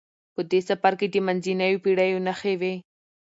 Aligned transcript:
په 0.33 0.41
دې 0.51 0.59
سفر 0.69 0.93
کې 0.99 1.07
د 1.09 1.15
منځنیو 1.27 1.81
پیړیو 1.83 2.23
نښې 2.27 2.53
وې. 2.61 2.73